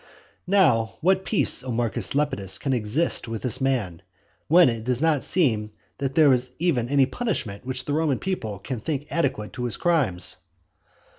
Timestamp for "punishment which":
7.05-7.85